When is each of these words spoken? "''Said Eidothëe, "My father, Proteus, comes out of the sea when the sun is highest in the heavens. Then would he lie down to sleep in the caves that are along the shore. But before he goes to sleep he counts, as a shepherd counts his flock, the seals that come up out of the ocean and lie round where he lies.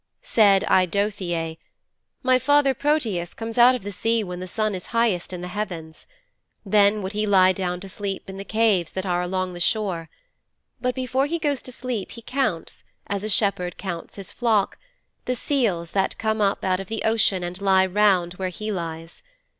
"''Said 0.23 0.63
Eidothëe, 0.63 1.59
"My 2.23 2.39
father, 2.39 2.73
Proteus, 2.73 3.35
comes 3.35 3.59
out 3.59 3.75
of 3.75 3.83
the 3.83 3.91
sea 3.91 4.23
when 4.23 4.39
the 4.39 4.47
sun 4.47 4.73
is 4.73 4.87
highest 4.87 5.31
in 5.31 5.41
the 5.41 5.47
heavens. 5.49 6.07
Then 6.65 7.03
would 7.03 7.13
he 7.13 7.27
lie 7.27 7.51
down 7.51 7.79
to 7.81 7.87
sleep 7.87 8.27
in 8.27 8.37
the 8.37 8.43
caves 8.43 8.93
that 8.93 9.05
are 9.05 9.21
along 9.21 9.53
the 9.53 9.59
shore. 9.59 10.09
But 10.81 10.95
before 10.95 11.27
he 11.27 11.37
goes 11.37 11.61
to 11.61 11.71
sleep 11.71 12.13
he 12.13 12.23
counts, 12.23 12.83
as 13.05 13.23
a 13.23 13.29
shepherd 13.29 13.77
counts 13.77 14.15
his 14.15 14.31
flock, 14.31 14.79
the 15.25 15.35
seals 15.35 15.91
that 15.91 16.17
come 16.17 16.41
up 16.41 16.63
out 16.65 16.79
of 16.79 16.87
the 16.87 17.03
ocean 17.03 17.43
and 17.43 17.61
lie 17.61 17.85
round 17.85 18.33
where 18.39 18.49
he 18.49 18.71
lies. 18.71 19.21